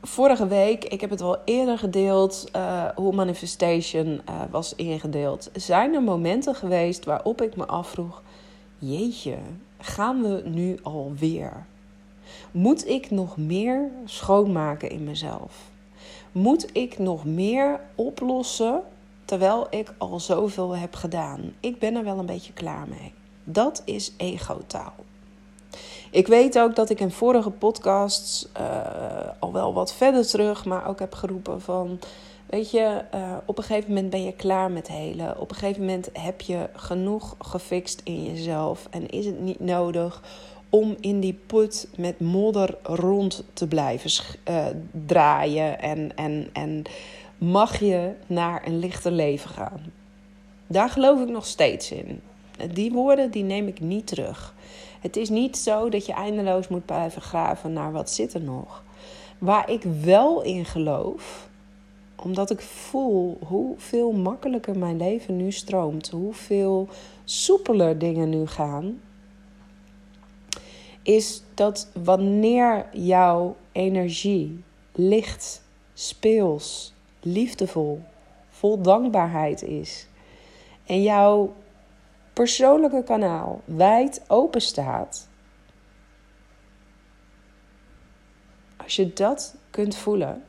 vorige 0.02 0.46
week, 0.46 0.84
ik 0.84 1.00
heb 1.00 1.10
het 1.10 1.20
wel 1.20 1.38
eerder 1.44 1.78
gedeeld, 1.78 2.48
uh, 2.56 2.88
hoe 2.94 3.14
manifestation 3.14 4.06
uh, 4.06 4.40
was 4.50 4.74
ingedeeld. 4.74 5.50
Zijn 5.52 5.94
er 5.94 6.02
momenten 6.02 6.54
geweest 6.54 7.04
waarop 7.04 7.42
ik 7.42 7.56
me 7.56 7.66
afvroeg: 7.66 8.22
Jeetje, 8.78 9.36
gaan 9.78 10.22
we 10.22 10.42
nu 10.44 10.78
alweer? 10.82 11.66
Moet 12.50 12.88
ik 12.88 13.10
nog 13.10 13.36
meer 13.36 13.90
schoonmaken 14.04 14.90
in 14.90 15.04
mezelf? 15.04 15.70
Moet 16.32 16.76
ik 16.76 16.98
nog 16.98 17.24
meer 17.24 17.80
oplossen 17.94 18.82
terwijl 19.30 19.66
ik 19.70 19.92
al 19.98 20.20
zoveel 20.20 20.76
heb 20.76 20.94
gedaan? 20.94 21.52
Ik 21.60 21.78
ben 21.78 21.94
er 21.94 22.04
wel 22.04 22.18
een 22.18 22.26
beetje 22.26 22.52
klaar 22.52 22.88
mee. 22.88 23.12
Dat 23.44 23.82
is 23.84 24.12
egotaal. 24.16 24.92
Ik 26.10 26.26
weet 26.26 26.58
ook 26.58 26.76
dat 26.76 26.90
ik 26.90 27.00
in 27.00 27.10
vorige 27.10 27.50
podcasts 27.50 28.48
uh, 28.60 28.66
al 29.38 29.52
wel 29.52 29.74
wat 29.74 29.94
verder 29.94 30.26
terug, 30.26 30.64
maar 30.64 30.88
ook 30.88 30.98
heb 30.98 31.14
geroepen 31.14 31.60
van. 31.60 31.98
Weet 32.46 32.70
je, 32.70 33.04
uh, 33.14 33.36
op 33.44 33.58
een 33.58 33.64
gegeven 33.64 33.88
moment 33.88 34.10
ben 34.10 34.24
je 34.24 34.32
klaar 34.32 34.70
met 34.70 34.88
helen. 34.88 35.40
Op 35.40 35.50
een 35.50 35.56
gegeven 35.56 35.80
moment 35.80 36.08
heb 36.12 36.40
je 36.40 36.68
genoeg 36.72 37.36
gefixt 37.38 38.00
in 38.04 38.24
jezelf. 38.24 38.86
En 38.90 39.08
is 39.08 39.26
het 39.26 39.40
niet 39.40 39.60
nodig 39.60 40.22
om 40.70 40.96
in 41.00 41.20
die 41.20 41.38
put 41.46 41.88
met 41.96 42.20
modder 42.20 42.76
rond 42.82 43.44
te 43.52 43.66
blijven 43.66 44.24
uh, 44.48 44.66
draaien. 45.06 45.80
En, 45.80 46.16
en, 46.16 46.48
en 46.52 46.84
mag 47.40 47.78
je 47.78 48.12
naar 48.26 48.66
een 48.66 48.78
lichter 48.78 49.12
leven 49.12 49.50
gaan. 49.50 49.92
Daar 50.66 50.90
geloof 50.90 51.20
ik 51.20 51.28
nog 51.28 51.46
steeds 51.46 51.90
in. 51.90 52.20
Die 52.72 52.92
woorden 52.92 53.30
die 53.30 53.42
neem 53.42 53.66
ik 53.66 53.80
niet 53.80 54.06
terug. 54.06 54.54
Het 55.00 55.16
is 55.16 55.28
niet 55.28 55.56
zo 55.56 55.88
dat 55.88 56.06
je 56.06 56.12
eindeloos 56.12 56.68
moet 56.68 56.84
blijven 56.84 57.22
graven 57.22 57.72
naar 57.72 57.92
wat 57.92 58.10
zit 58.10 58.34
er 58.34 58.40
nog. 58.40 58.84
Waar 59.38 59.70
ik 59.70 59.82
wel 59.82 60.42
in 60.42 60.64
geloof, 60.64 61.48
omdat 62.16 62.50
ik 62.50 62.60
voel 62.60 63.38
hoeveel 63.46 64.12
makkelijker 64.12 64.78
mijn 64.78 64.96
leven 64.96 65.36
nu 65.36 65.52
stroomt, 65.52 66.08
hoeveel 66.08 66.88
soepeler 67.24 67.98
dingen 67.98 68.28
nu 68.28 68.46
gaan, 68.46 69.00
is 71.02 71.42
dat 71.54 71.90
wanneer 72.04 72.86
jouw 72.92 73.56
energie 73.72 74.64
licht, 74.92 75.62
speels, 75.94 76.94
liefdevol, 77.20 78.02
vol 78.48 78.80
dankbaarheid 78.80 79.62
is 79.62 80.06
en 80.86 81.02
jouw 81.02 81.54
persoonlijke 82.32 83.02
kanaal 83.02 83.60
wijd 83.64 84.22
open 84.28 84.60
staat, 84.60 85.28
als 88.76 88.96
je 88.96 89.12
dat 89.12 89.54
kunt 89.70 89.96
voelen, 89.96 90.44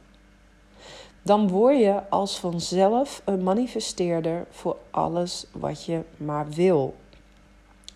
dan 1.22 1.48
word 1.48 1.78
je 1.78 2.10
als 2.10 2.40
vanzelf 2.40 3.22
een 3.26 3.44
manifesteerder 3.44 4.46
voor 4.50 4.78
alles 4.92 5.46
wat 5.52 5.86
je 5.86 6.02
maar 6.18 6.50
wil. 6.50 6.96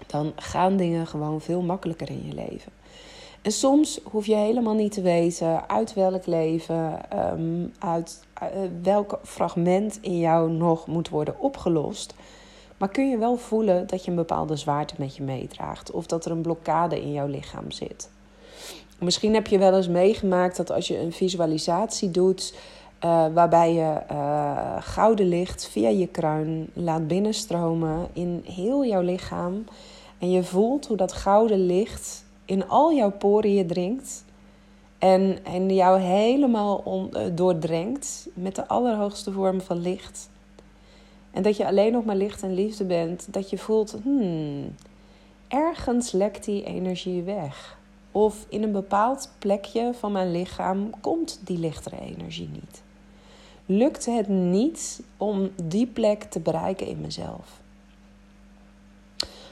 Dan 0.08 0.34
gaan 0.36 0.78
dingen 0.78 1.08
gewoon 1.08 1.42
veel 1.42 1.62
makkelijker 1.62 2.10
in 2.10 2.26
je 2.26 2.34
leven. 2.34 2.72
En 3.46 3.52
soms 3.52 4.00
hoef 4.04 4.26
je 4.26 4.36
helemaal 4.36 4.74
niet 4.74 4.92
te 4.92 5.02
weten 5.02 5.70
uit 5.70 5.94
welk 5.94 6.26
leven, 6.26 7.00
um, 7.34 7.74
uit 7.80 8.24
uh, 8.44 8.50
welk 8.82 9.20
fragment 9.24 9.98
in 10.02 10.20
jou 10.20 10.52
nog 10.52 10.88
moet 10.88 11.10
worden 11.10 11.40
opgelost. 11.40 12.14
Maar 12.78 12.90
kun 12.90 13.10
je 13.10 13.18
wel 13.18 13.38
voelen 13.38 13.88
dat 13.88 14.04
je 14.04 14.10
een 14.10 14.16
bepaalde 14.16 14.56
zwaarte 14.56 14.94
met 14.98 15.16
je 15.16 15.24
meedraagt 15.24 15.92
of 15.92 16.06
dat 16.06 16.26
er 16.26 16.32
een 16.32 16.42
blokkade 16.42 17.02
in 17.02 17.12
jouw 17.12 17.28
lichaam 17.28 17.72
zit. 17.72 18.10
Misschien 19.00 19.34
heb 19.34 19.48
je 19.48 19.58
wel 19.58 19.76
eens 19.76 19.88
meegemaakt 19.88 20.58
dat 20.58 20.72
als 20.72 20.88
je 20.88 21.00
een 21.00 21.14
visualisatie 21.14 22.12
doet, 22.12 22.54
uh, 23.06 23.26
waarbij 23.34 23.74
je 23.74 24.02
uh, 24.12 24.76
gouden 24.80 25.28
licht 25.28 25.68
via 25.68 25.90
je 25.90 26.08
kruin 26.08 26.70
laat 26.74 27.08
binnenstromen 27.08 28.08
in 28.14 28.44
heel 28.46 28.86
jouw 28.86 29.02
lichaam. 29.02 29.66
En 30.20 30.32
je 30.32 30.44
voelt 30.44 30.88
hoe 30.88 30.98
dat 30.98 31.14
gouden 31.14 31.66
licht 31.66 32.25
in 32.46 32.68
al 32.68 32.94
jouw 32.94 33.12
poriën 33.12 33.68
dringt. 33.68 34.24
En, 34.98 35.38
en 35.44 35.74
jou 35.74 36.00
helemaal 36.00 36.82
on, 36.84 37.10
uh, 37.14 37.22
doordrenkt 37.34 38.28
met 38.34 38.56
de 38.56 38.68
allerhoogste 38.68 39.32
vorm 39.32 39.62
van 39.62 39.78
licht. 39.78 40.30
En 41.32 41.44
dat 41.44 41.58
je 41.58 41.68
alleen 41.68 41.92
nog 41.92 42.06
maar 42.06 42.16
licht 42.16 42.44
en 42.44 42.54
liefde 42.54 42.84
bent. 42.84 43.34
Dat 43.34 43.50
je 43.50 43.58
voelt, 43.58 43.96
hmm, 44.04 44.76
ergens 45.48 46.12
lekt 46.12 46.46
die 46.46 46.64
energie 46.64 47.24
weg. 47.24 47.78
Of 48.12 48.46
in 48.50 48.64
een 48.64 48.72
bepaald 48.72 49.32
plekje 49.40 49.92
van 49.94 50.12
mijn 50.12 50.32
lichaam 50.32 50.90
komt 51.02 51.40
die 51.44 51.58
lichtere 51.58 52.00
energie 52.00 52.50
niet. 52.54 52.84
Lukt 53.66 54.06
het 54.06 54.28
niet 54.28 55.04
om 55.18 55.52
die 55.64 55.88
plek 55.88 56.24
te 56.24 56.40
bereiken 56.40 56.88
in 56.88 57.02
mezelf? 57.02 57.62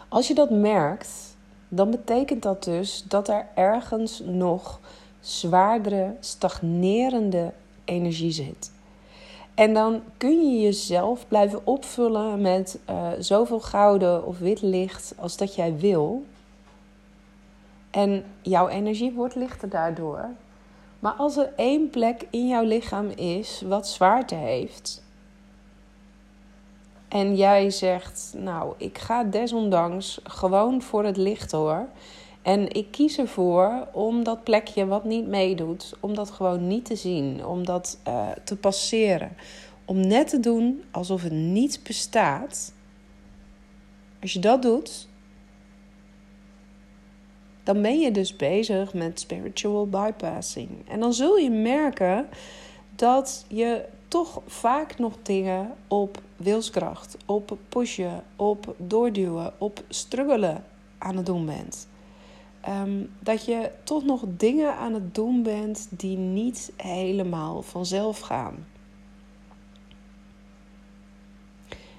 Als 0.09 0.27
je 0.27 0.33
dat 0.33 0.49
merkt, 0.49 1.32
dan 1.75 1.91
betekent 1.91 2.43
dat 2.43 2.63
dus 2.63 3.03
dat 3.07 3.27
er 3.27 3.45
ergens 3.55 4.21
nog 4.25 4.79
zwaardere, 5.19 6.15
stagnerende 6.19 7.51
energie 7.85 8.31
zit. 8.31 8.71
En 9.55 9.73
dan 9.73 10.01
kun 10.17 10.51
je 10.51 10.61
jezelf 10.61 11.27
blijven 11.27 11.61
opvullen 11.63 12.41
met 12.41 12.79
uh, 12.89 13.07
zoveel 13.19 13.59
gouden 13.59 14.25
of 14.25 14.39
wit 14.39 14.61
licht 14.61 15.13
als 15.17 15.37
dat 15.37 15.55
jij 15.55 15.77
wil. 15.77 16.23
En 17.89 18.23
jouw 18.41 18.67
energie 18.67 19.13
wordt 19.13 19.35
lichter 19.35 19.69
daardoor. 19.69 20.29
Maar 20.99 21.13
als 21.13 21.37
er 21.37 21.53
één 21.55 21.89
plek 21.89 22.27
in 22.29 22.47
jouw 22.47 22.63
lichaam 22.63 23.09
is 23.09 23.63
wat 23.65 23.87
zwaarte 23.87 24.35
heeft. 24.35 25.02
En 27.13 27.35
jij 27.35 27.69
zegt, 27.69 28.33
nou, 28.37 28.73
ik 28.77 28.97
ga 28.97 29.23
desondanks 29.23 30.19
gewoon 30.23 30.81
voor 30.81 31.05
het 31.05 31.17
licht 31.17 31.51
hoor. 31.51 31.87
En 32.41 32.69
ik 32.71 32.91
kies 32.91 33.17
ervoor 33.17 33.87
om 33.91 34.23
dat 34.23 34.43
plekje 34.43 34.85
wat 34.85 35.03
niet 35.03 35.27
meedoet, 35.27 35.93
om 35.99 36.15
dat 36.15 36.31
gewoon 36.31 36.67
niet 36.67 36.85
te 36.85 36.95
zien, 36.95 37.45
om 37.45 37.65
dat 37.65 37.99
uh, 38.07 38.29
te 38.43 38.55
passeren. 38.55 39.37
Om 39.85 40.07
net 40.07 40.29
te 40.29 40.39
doen 40.39 40.83
alsof 40.91 41.23
het 41.23 41.31
niet 41.31 41.79
bestaat. 41.83 42.73
Als 44.21 44.33
je 44.33 44.39
dat 44.39 44.61
doet, 44.61 45.07
dan 47.63 47.81
ben 47.81 47.99
je 47.99 48.11
dus 48.11 48.35
bezig 48.35 48.93
met 48.93 49.19
spiritual 49.19 49.87
bypassing. 49.87 50.69
En 50.89 50.99
dan 50.99 51.13
zul 51.13 51.37
je 51.37 51.49
merken 51.49 52.27
dat 52.95 53.45
je 53.47 53.85
toch 54.13 54.41
vaak 54.47 54.97
nog 54.97 55.13
dingen 55.21 55.73
op 55.87 56.21
wilskracht, 56.35 57.17
op 57.25 57.57
pushen, 57.69 58.23
op 58.35 58.75
doorduwen, 58.77 59.53
op 59.57 59.83
struggelen 59.89 60.63
aan 60.97 61.17
het 61.17 61.25
doen 61.25 61.45
bent. 61.45 61.87
Um, 62.69 63.11
dat 63.19 63.45
je 63.45 63.71
toch 63.83 64.03
nog 64.03 64.23
dingen 64.27 64.75
aan 64.75 64.93
het 64.93 65.15
doen 65.15 65.43
bent 65.43 65.87
die 65.89 66.17
niet 66.17 66.71
helemaal 66.77 67.61
vanzelf 67.61 68.19
gaan. 68.19 68.67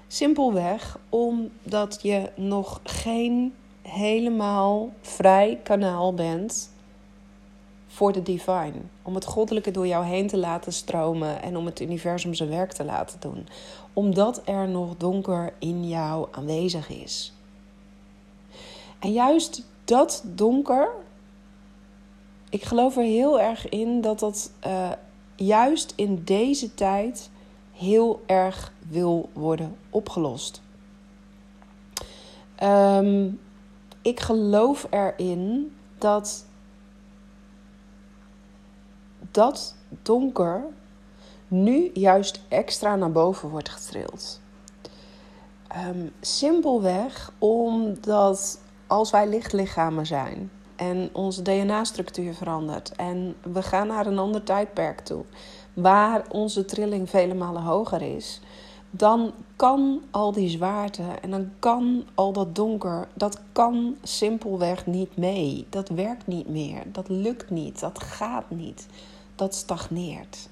Simpelweg 0.07 0.99
omdat 1.09 1.99
je 2.01 2.31
nog 2.35 2.79
geen 2.83 3.53
helemaal 3.81 4.93
vrij 5.01 5.59
kanaal 5.63 6.13
bent 6.13 6.74
voor 7.95 8.11
de 8.11 8.21
divine. 8.21 8.81
Om 9.01 9.15
het 9.15 9.25
goddelijke 9.25 9.71
door 9.71 9.87
jou 9.87 10.05
heen 10.05 10.27
te 10.27 10.37
laten 10.37 10.73
stromen 10.73 11.41
en 11.41 11.57
om 11.57 11.65
het 11.65 11.79
universum 11.79 12.33
zijn 12.33 12.49
werk 12.49 12.71
te 12.71 12.83
laten 12.83 13.19
doen. 13.19 13.47
Omdat 13.93 14.41
er 14.45 14.67
nog 14.67 14.97
donker 14.97 15.53
in 15.59 15.87
jou 15.87 16.27
aanwezig 16.31 16.89
is. 16.89 17.33
En 18.99 19.11
juist 19.11 19.65
dat 19.85 20.23
donker, 20.25 20.89
ik 22.49 22.63
geloof 22.63 22.97
er 22.97 23.03
heel 23.03 23.39
erg 23.39 23.69
in 23.69 24.01
dat 24.01 24.19
dat 24.19 24.51
uh, 24.67 24.91
juist 25.35 25.93
in 25.95 26.21
deze 26.23 26.73
tijd 26.73 27.29
heel 27.73 28.23
erg 28.25 28.73
wil 28.89 29.29
worden 29.33 29.75
opgelost. 29.89 30.61
Um, 32.63 33.39
ik 34.01 34.19
geloof 34.19 34.87
erin 34.89 35.75
dat 35.97 36.45
dat 39.35 39.75
donker 40.01 40.63
nu 41.47 41.89
juist 41.93 42.41
extra 42.47 42.95
naar 42.95 43.11
boven 43.11 43.49
wordt 43.49 43.69
getrild. 43.69 44.39
Um, 45.87 46.11
simpelweg 46.21 47.31
omdat 47.37 48.59
als 48.87 49.11
wij 49.11 49.27
lichtlichamen 49.27 50.05
zijn 50.05 50.51
en 50.75 51.09
onze 51.11 51.41
DNA-structuur 51.41 52.33
verandert 52.33 52.91
en 52.95 53.35
we 53.41 53.61
gaan 53.61 53.87
naar 53.87 54.05
een 54.05 54.19
ander 54.19 54.43
tijdperk 54.43 54.99
toe, 54.99 55.23
waar 55.73 56.25
onze 56.29 56.65
trilling 56.65 57.09
vele 57.09 57.33
malen 57.33 57.61
hoger 57.61 58.01
is, 58.01 58.41
dan 58.89 59.31
kan 59.55 60.01
al 60.11 60.31
die 60.31 60.49
zwaarte 60.49 61.03
en 61.21 61.31
dan 61.31 61.51
kan 61.59 62.03
al 62.13 62.31
dat 62.31 62.55
donker, 62.55 63.07
dat 63.13 63.39
kan 63.51 63.95
simpelweg 64.03 64.85
niet 64.85 65.17
mee. 65.17 65.67
Dat 65.69 65.89
werkt 65.89 66.27
niet 66.27 66.49
meer, 66.49 66.83
dat 66.85 67.09
lukt 67.09 67.49
niet, 67.49 67.79
dat 67.79 68.03
gaat 68.03 68.49
niet, 68.49 68.87
dat 69.35 69.55
stagneert. 69.55 70.49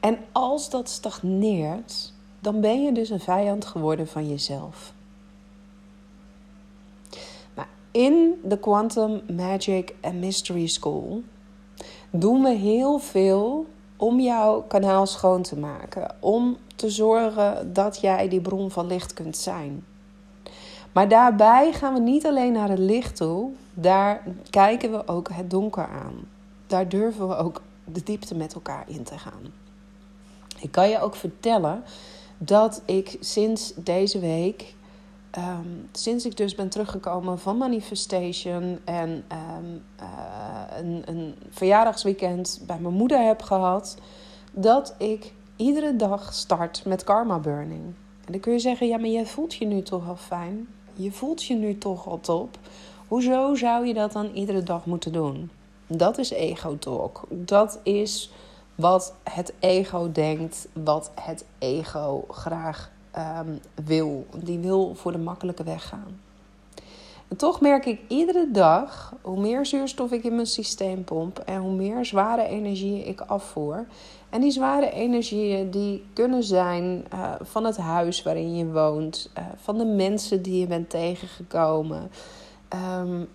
En 0.00 0.18
als 0.32 0.70
dat 0.70 0.88
stagneert, 0.88 2.12
dan 2.40 2.60
ben 2.60 2.82
je 2.82 2.92
dus 2.92 3.10
een 3.10 3.20
vijand 3.20 3.64
geworden 3.64 4.08
van 4.08 4.28
jezelf. 4.28 4.92
Maar 7.54 7.68
in 7.90 8.40
de 8.44 8.58
Quantum 8.58 9.20
Magic 9.36 9.94
and 10.00 10.14
Mystery 10.14 10.66
School 10.66 11.22
doen 12.10 12.42
we 12.42 12.50
heel 12.50 12.98
veel 12.98 13.66
om 13.96 14.20
jouw 14.20 14.62
kanaal 14.62 15.06
schoon 15.06 15.42
te 15.42 15.58
maken. 15.58 16.14
Om 16.20 16.56
te 16.76 16.90
zorgen 16.90 17.72
dat 17.72 18.00
jij 18.00 18.28
die 18.28 18.40
bron 18.40 18.70
van 18.70 18.86
licht 18.86 19.14
kunt 19.14 19.36
zijn. 19.36 19.84
Maar 20.92 21.08
daarbij 21.08 21.72
gaan 21.72 21.94
we 21.94 22.00
niet 22.00 22.26
alleen 22.26 22.52
naar 22.52 22.68
het 22.68 22.78
licht 22.78 23.16
toe, 23.16 23.50
daar 23.74 24.22
kijken 24.50 24.90
we 24.90 25.08
ook 25.08 25.28
het 25.32 25.50
donker 25.50 25.86
aan. 25.86 26.37
Daar 26.68 26.88
durven 26.88 27.28
we 27.28 27.36
ook 27.36 27.62
de 27.84 28.02
diepte 28.02 28.34
met 28.34 28.54
elkaar 28.54 28.84
in 28.88 29.02
te 29.02 29.18
gaan. 29.18 29.52
Ik 30.60 30.70
kan 30.70 30.88
je 30.88 31.00
ook 31.00 31.16
vertellen 31.16 31.82
dat 32.38 32.82
ik 32.84 33.16
sinds 33.20 33.72
deze 33.76 34.18
week, 34.18 34.74
ehm, 35.30 35.68
sinds 35.92 36.24
ik 36.26 36.36
dus 36.36 36.54
ben 36.54 36.68
teruggekomen 36.68 37.38
van 37.38 37.56
Manifestation 37.56 38.78
en 38.84 39.24
ehm, 39.28 39.64
eh, 39.96 40.78
een, 40.78 41.02
een 41.04 41.34
verjaardagsweekend 41.50 42.62
bij 42.66 42.78
mijn 42.78 42.94
moeder 42.94 43.26
heb 43.26 43.42
gehad, 43.42 43.96
dat 44.52 44.94
ik 44.98 45.32
iedere 45.56 45.96
dag 45.96 46.34
start 46.34 46.84
met 46.84 47.04
karma 47.04 47.38
burning. 47.38 47.84
En 48.24 48.32
dan 48.32 48.40
kun 48.40 48.52
je 48.52 48.58
zeggen, 48.58 48.86
ja, 48.86 48.96
maar 48.96 49.08
je 49.08 49.26
voelt 49.26 49.54
je 49.54 49.66
nu 49.66 49.82
toch 49.82 50.08
al 50.08 50.16
fijn. 50.16 50.68
Je 50.94 51.12
voelt 51.12 51.44
je 51.44 51.54
nu 51.54 51.78
toch 51.78 52.08
al 52.08 52.20
top. 52.20 52.58
Hoezo 53.08 53.54
zou 53.54 53.86
je 53.86 53.94
dat 53.94 54.12
dan 54.12 54.30
iedere 54.32 54.62
dag 54.62 54.86
moeten 54.86 55.12
doen? 55.12 55.50
Dat 55.88 56.18
is 56.18 56.30
ego 56.30 56.78
talk. 56.78 57.22
Dat 57.28 57.80
is 57.82 58.30
wat 58.74 59.14
het 59.22 59.52
ego 59.58 60.12
denkt, 60.12 60.68
wat 60.72 61.10
het 61.20 61.44
ego 61.58 62.24
graag 62.30 62.90
ehm, 63.10 63.52
wil. 63.84 64.26
Die 64.36 64.58
wil 64.58 64.94
voor 64.94 65.12
de 65.12 65.18
makkelijke 65.18 65.62
weg 65.62 65.88
gaan. 65.88 66.20
En 67.28 67.36
toch 67.36 67.60
merk 67.60 67.86
ik 67.86 68.00
iedere 68.08 68.48
dag, 68.52 69.14
hoe 69.22 69.40
meer 69.40 69.66
zuurstof 69.66 70.12
ik 70.12 70.24
in 70.24 70.34
mijn 70.34 70.46
systeem 70.46 71.04
pomp 71.04 71.38
en 71.38 71.60
hoe 71.60 71.72
meer 71.72 72.04
zware 72.04 72.44
energieën 72.44 73.06
ik 73.06 73.20
afvoer. 73.20 73.86
En 74.30 74.40
die 74.40 74.50
zware 74.50 74.90
energieën 74.90 75.70
die 75.70 76.04
kunnen 76.12 76.42
zijn 76.42 77.04
uh, 77.14 77.32
van 77.40 77.64
het 77.64 77.76
huis 77.76 78.22
waarin 78.22 78.56
je 78.56 78.66
woont, 78.66 79.30
uh, 79.38 79.44
van 79.56 79.78
de 79.78 79.84
mensen 79.84 80.42
die 80.42 80.60
je 80.60 80.66
bent 80.66 80.90
tegengekomen. 80.90 82.10
Um, 83.00 83.28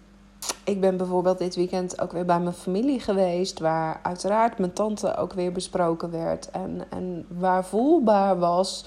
ik 0.64 0.82
ben 0.82 0.98
bijvoorbeeld 0.98 1.38
dit 1.38 1.56
weekend 1.56 2.02
ook 2.02 2.12
weer 2.12 2.26
bij 2.26 2.40
mijn 2.40 2.56
familie 2.56 3.00
geweest, 3.00 3.60
waar 3.60 4.00
uiteraard 4.04 4.58
mijn 4.58 4.74
tante 4.74 5.16
ook 5.16 5.34
weer 5.34 5.52
besproken 5.52 6.12
werd. 6.12 6.52
En, 6.52 6.82
en 6.90 7.26
waar 7.28 7.66
voelbaar 7.66 8.40
was 8.40 8.86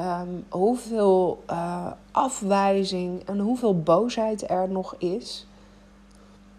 um, 0.00 0.44
hoeveel 0.48 1.44
uh, 1.50 1.86
afwijzing 2.10 3.22
en 3.24 3.38
hoeveel 3.38 3.80
boosheid 3.80 4.50
er 4.50 4.68
nog 4.68 4.94
is. 4.98 5.46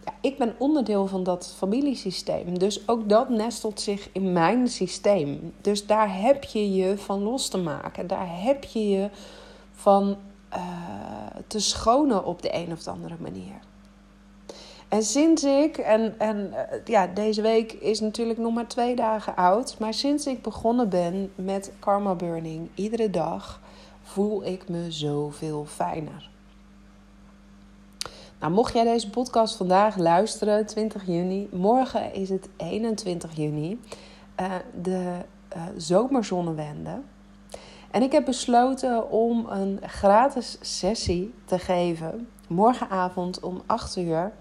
Ja, 0.06 0.14
ik 0.22 0.38
ben 0.38 0.56
onderdeel 0.58 1.08
van 1.08 1.24
dat 1.24 1.54
familiesysteem. 1.58 2.60
Dus 2.60 2.88
ook 2.88 3.10
dat 3.10 3.30
nestelt 3.30 3.80
zich 3.80 4.10
in 4.12 4.32
mijn 4.32 4.68
systeem. 4.68 5.54
Dus 5.62 5.86
daar 5.86 6.22
heb 6.22 6.44
je 6.44 6.74
je 6.74 6.98
van 6.98 7.24
los 7.24 7.48
te 7.48 7.58
maken. 7.58 8.08
Daar 8.08 8.44
heb 8.44 8.64
je 8.64 8.90
je 8.90 9.10
van 9.74 10.18
uh, 10.54 10.60
te 11.48 11.60
schonen 11.60 12.26
op 12.26 12.42
de 12.42 12.56
een 12.56 12.72
of 12.72 12.88
andere 12.88 13.16
manier. 13.20 13.60
En 14.92 15.04
sinds 15.04 15.44
ik, 15.44 15.78
en, 15.78 16.20
en 16.20 16.54
eh, 16.54 16.80
ja, 16.86 17.08
deze 17.08 17.42
week 17.42 17.72
is 17.72 18.00
natuurlijk 18.00 18.40
nog 18.40 18.54
maar 18.54 18.68
twee 18.68 18.96
dagen 18.96 19.36
oud, 19.36 19.76
maar 19.80 19.94
sinds 19.94 20.26
ik 20.26 20.42
begonnen 20.42 20.90
ben 20.90 21.32
met 21.36 21.72
karma 21.80 22.16
burning 22.16 22.70
iedere 22.76 23.10
dag, 23.10 23.62
voel 24.02 24.46
ik 24.46 24.70
me 24.70 24.92
zoveel 24.92 25.66
fijner. 25.66 26.30
Nou, 28.40 28.54
mocht 28.54 28.74
jij 28.74 28.84
deze 28.84 29.10
podcast 29.10 29.56
vandaag 29.56 29.98
luisteren, 29.98 30.66
20 30.66 31.06
juni, 31.06 31.50
morgen 31.52 32.14
is 32.14 32.30
het 32.30 32.50
21 32.58 33.36
juni, 33.36 33.80
uh, 34.42 34.52
de 34.82 35.18
uh, 35.56 35.64
zomerzonnewende. 35.78 37.02
En 37.92 38.02
ik 38.02 38.12
heb 38.12 38.26
besloten 38.26 39.12
om 39.12 39.46
een 39.50 39.80
gratis 39.82 40.58
sessie 40.62 41.34
te 41.46 41.60
geven, 41.60 42.28
morgenavond 42.48 43.40
om 43.40 43.62
8 43.66 43.96
uur 43.96 44.32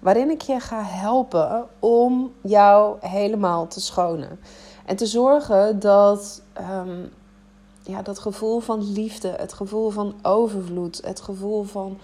waarin 0.00 0.30
ik 0.30 0.42
je 0.42 0.60
ga 0.60 0.82
helpen 0.82 1.66
om 1.78 2.32
jou 2.42 2.96
helemaal 3.00 3.66
te 3.66 3.80
schonen. 3.80 4.40
En 4.84 4.96
te 4.96 5.06
zorgen 5.06 5.80
dat 5.80 6.42
um, 6.60 7.10
ja, 7.82 8.02
dat 8.02 8.18
gevoel 8.18 8.60
van 8.60 8.92
liefde, 8.92 9.28
het 9.28 9.52
gevoel 9.52 9.90
van 9.90 10.14
overvloed, 10.22 11.00
het 11.04 11.20
gevoel 11.20 11.62
van 11.62 11.98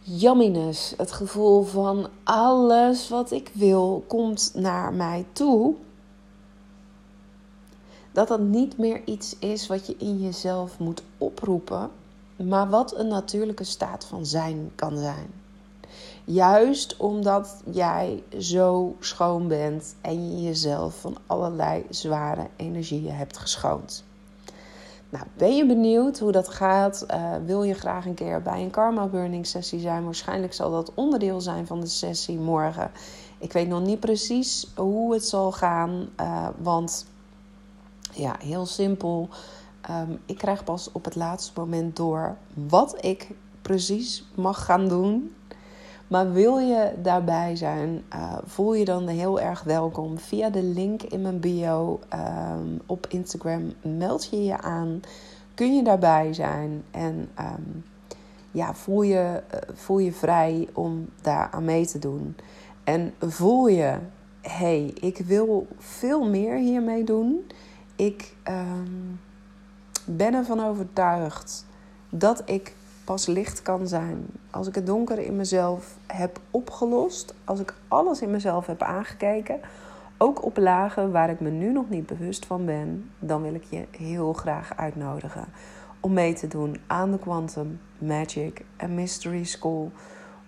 yumminess, 0.00 0.94
het 0.96 1.12
gevoel 1.12 1.62
van 1.62 2.08
alles 2.24 3.08
wat 3.08 3.30
ik 3.30 3.50
wil 3.54 4.04
komt 4.06 4.50
naar 4.54 4.92
mij 4.92 5.26
toe. 5.32 5.74
Dat 8.12 8.28
dat 8.28 8.40
niet 8.40 8.78
meer 8.78 9.02
iets 9.04 9.38
is 9.38 9.66
wat 9.66 9.86
je 9.86 9.96
in 9.98 10.20
jezelf 10.20 10.78
moet 10.78 11.02
oproepen, 11.18 11.90
maar 12.36 12.68
wat 12.68 12.96
een 12.96 13.08
natuurlijke 13.08 13.64
staat 13.64 14.04
van 14.04 14.26
zijn 14.26 14.72
kan 14.74 14.98
zijn. 14.98 15.37
Juist 16.30 16.96
omdat 16.96 17.62
jij 17.70 18.22
zo 18.38 18.96
schoon 19.00 19.48
bent 19.48 19.94
en 20.00 20.30
je 20.30 20.42
jezelf 20.42 21.00
van 21.00 21.16
allerlei 21.26 21.86
zware 21.90 22.46
energieën 22.56 23.14
hebt 23.14 23.38
geschoond. 23.38 24.04
Nou, 25.08 25.24
ben 25.36 25.56
je 25.56 25.66
benieuwd 25.66 26.18
hoe 26.18 26.32
dat 26.32 26.48
gaat? 26.48 27.06
Uh, 27.10 27.32
wil 27.44 27.62
je 27.62 27.74
graag 27.74 28.06
een 28.06 28.14
keer 28.14 28.42
bij 28.42 28.62
een 28.62 28.70
karma 28.70 29.06
burning 29.06 29.46
sessie 29.46 29.80
zijn? 29.80 30.04
Waarschijnlijk 30.04 30.52
zal 30.54 30.70
dat 30.70 30.94
onderdeel 30.94 31.40
zijn 31.40 31.66
van 31.66 31.80
de 31.80 31.86
sessie 31.86 32.38
morgen. 32.38 32.90
Ik 33.38 33.52
weet 33.52 33.68
nog 33.68 33.82
niet 33.82 34.00
precies 34.00 34.66
hoe 34.76 35.12
het 35.12 35.24
zal 35.24 35.52
gaan, 35.52 36.08
uh, 36.20 36.48
want 36.58 37.06
ja, 38.12 38.36
heel 38.38 38.66
simpel. 38.66 39.28
Um, 39.90 40.20
ik 40.26 40.38
krijg 40.38 40.64
pas 40.64 40.92
op 40.92 41.04
het 41.04 41.16
laatste 41.16 41.52
moment 41.60 41.96
door 41.96 42.36
wat 42.54 43.04
ik 43.04 43.30
precies 43.62 44.24
mag 44.34 44.64
gaan 44.64 44.88
doen. 44.88 45.32
Maar 46.08 46.32
wil 46.32 46.58
je 46.58 46.92
daarbij 47.02 47.56
zijn, 47.56 48.02
uh, 48.14 48.38
voel 48.44 48.74
je 48.74 48.84
dan 48.84 49.08
heel 49.08 49.40
erg 49.40 49.62
welkom. 49.62 50.18
Via 50.18 50.50
de 50.50 50.62
link 50.62 51.02
in 51.02 51.22
mijn 51.22 51.40
bio 51.40 52.00
um, 52.14 52.80
op 52.86 53.06
Instagram 53.06 53.72
meld 53.82 54.28
je 54.30 54.44
je 54.44 54.60
aan. 54.60 55.00
Kun 55.54 55.74
je 55.74 55.82
daarbij 55.82 56.32
zijn 56.32 56.82
en 56.90 57.28
um, 57.38 57.84
ja, 58.50 58.74
voel, 58.74 59.02
je, 59.02 59.42
uh, 59.54 59.60
voel 59.74 59.98
je 59.98 60.12
vrij 60.12 60.68
om 60.72 61.08
daar 61.22 61.48
aan 61.50 61.64
mee 61.64 61.86
te 61.86 61.98
doen. 61.98 62.36
En 62.84 63.14
voel 63.20 63.68
je, 63.68 63.98
hey, 64.40 64.92
ik 65.00 65.18
wil 65.18 65.66
veel 65.78 66.28
meer 66.28 66.56
hiermee 66.56 67.04
doen. 67.04 67.46
Ik 67.96 68.34
um, 68.48 69.20
ben 70.04 70.34
ervan 70.34 70.64
overtuigd 70.64 71.66
dat 72.10 72.42
ik 72.44 72.74
pas 73.08 73.26
licht 73.26 73.62
kan 73.62 73.88
zijn. 73.88 74.26
Als 74.50 74.66
ik 74.66 74.74
het 74.74 74.86
donker 74.86 75.18
in 75.18 75.36
mezelf 75.36 75.98
heb 76.06 76.40
opgelost, 76.50 77.34
als 77.44 77.60
ik 77.60 77.74
alles 77.88 78.22
in 78.22 78.30
mezelf 78.30 78.66
heb 78.66 78.82
aangekeken, 78.82 79.60
ook 80.18 80.44
op 80.44 80.56
lagen 80.56 81.12
waar 81.12 81.30
ik 81.30 81.40
me 81.40 81.50
nu 81.50 81.72
nog 81.72 81.88
niet 81.88 82.06
bewust 82.06 82.46
van 82.46 82.64
ben, 82.64 83.10
dan 83.18 83.42
wil 83.42 83.54
ik 83.54 83.64
je 83.64 83.84
heel 83.90 84.32
graag 84.32 84.76
uitnodigen 84.76 85.44
om 86.00 86.12
mee 86.12 86.34
te 86.34 86.48
doen 86.48 86.76
aan 86.86 87.10
de 87.10 87.18
Quantum 87.18 87.80
Magic 87.98 88.64
and 88.76 88.92
Mystery 88.92 89.44
School. 89.44 89.90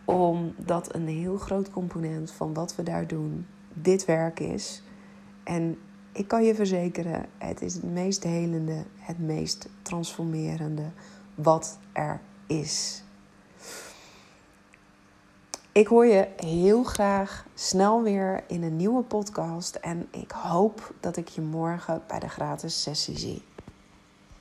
Omdat 0.04 0.94
een 0.94 1.08
heel 1.08 1.36
groot 1.36 1.70
component 1.70 2.30
van 2.30 2.54
wat 2.54 2.76
we 2.76 2.82
daar 2.82 3.06
doen 3.06 3.46
dit 3.72 4.04
werk 4.04 4.40
is. 4.40 4.82
En 5.44 5.78
ik 6.12 6.28
kan 6.28 6.44
je 6.44 6.54
verzekeren, 6.54 7.26
het 7.38 7.62
is 7.62 7.74
het 7.74 7.92
meest 7.92 8.24
helende, 8.24 8.84
het 8.98 9.18
meest 9.18 9.68
transformerende 9.82 10.90
wat 11.34 11.78
er 11.92 12.20
is. 12.50 13.02
Ik 15.72 15.86
hoor 15.86 16.06
je 16.06 16.28
heel 16.36 16.84
graag 16.84 17.44
snel 17.54 18.02
weer 18.02 18.44
in 18.46 18.62
een 18.62 18.76
nieuwe 18.76 19.02
podcast 19.02 19.74
en 19.74 20.08
ik 20.10 20.30
hoop 20.30 20.92
dat 21.00 21.16
ik 21.16 21.28
je 21.28 21.40
morgen 21.40 22.02
bij 22.06 22.18
de 22.18 22.28
gratis 22.28 22.82
sessie 22.82 23.18
zie. 23.18 23.42